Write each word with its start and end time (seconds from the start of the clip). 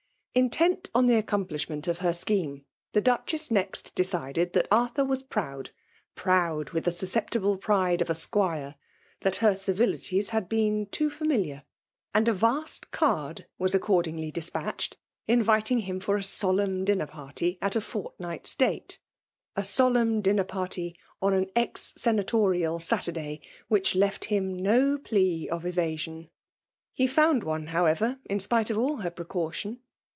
Intent 0.33 0.89
on 0.95 1.07
the 1.07 1.21
accomphshment 1.21 1.89
of 1.89 1.97
her 1.97 2.13
scheme, 2.13 2.63
the 2.93 3.01
Duchess 3.01 3.51
next 3.51 3.93
decided 3.95 4.53
that 4.53 4.69
Arthur 4.71 5.03
was 5.03 5.23
proud— 5.23 5.71
proud 6.15 6.69
with 6.69 6.85
the 6.85 6.91
susceptible 6.93 7.57
pride 7.57 8.01
of 8.01 8.09
a 8.09 8.15
*squire; 8.15 8.75
that 9.23 9.35
her 9.35 9.53
civilities 9.57 10.29
had 10.29 10.47
been 10.47 10.85
too 10.85 11.09
&mxliaT; 11.09 11.63
and 12.13 12.29
a 12.29 12.33
vast 12.33 12.91
card 12.91 13.45
was 13.57 13.75
accordingly 13.75 14.31
de 14.31 14.39
spatched, 14.41 14.93
inviting 15.27 15.79
him 15.81 15.99
for 15.99 16.15
a 16.15 16.23
solemn 16.23 16.85
dinner 16.85 17.07
party 17.07 17.57
at 17.61 17.75
a 17.75 17.81
fortnight's 17.81 18.55
date,— 18.55 18.99
a 19.57 19.65
solemn 19.65 20.21
dinner 20.21 20.45
party 20.45 20.97
on 21.21 21.33
an 21.33 21.47
ex 21.57 21.91
senatorial 21.97 22.79
Saturday, 22.79 23.41
which 23.67 23.95
loft 23.95 24.23
him 24.23 24.55
no 24.55 24.97
plea 24.97 25.49
of 25.49 25.65
evasion. 25.65 26.29
He 26.93 27.05
found 27.05 27.43
one, 27.43 27.67
how* 27.67 27.83
ever, 27.85 28.17
in 28.29 28.39
spite 28.39 28.69
of 28.69 28.77
all 28.77 29.01
her 29.01 29.11
precaution. 29.11 29.81